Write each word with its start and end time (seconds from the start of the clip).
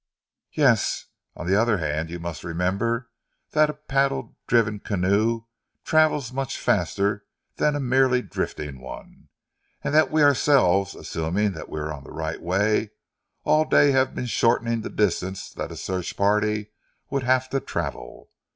"Yes. 0.53 1.05
On 1.35 1.45
the 1.45 1.55
other 1.55 1.77
hand 1.77 2.09
you 2.09 2.19
must 2.19 2.43
remember 2.43 3.11
that 3.51 3.69
a 3.69 3.73
paddle 3.75 4.35
driven 4.47 4.79
canoe 4.79 5.43
travels 5.85 6.33
much 6.33 6.57
faster 6.57 7.27
than 7.57 7.75
a 7.75 7.79
merely 7.79 8.23
drifting 8.23 8.79
one; 8.79 9.27
and 9.83 9.93
that 9.93 10.09
we 10.09 10.23
ourselves, 10.23 10.95
assuming 10.95 11.51
that 11.51 11.69
we 11.69 11.79
are 11.79 11.93
on 11.93 12.03
the 12.03 12.11
right 12.11 12.41
way, 12.41 12.89
all 13.43 13.63
day 13.63 13.91
have 13.91 14.15
been 14.15 14.25
shortening 14.25 14.81
the 14.81 14.89
distance 14.89 15.51
that 15.51 15.71
a 15.71 15.77
search 15.77 16.17
party 16.17 16.71
would 17.11 17.21
have 17.21 17.47
to 17.51 17.59
travel. 17.59 18.31